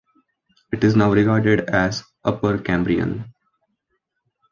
[0.73, 3.31] It is now regarded as Upper Cambrian.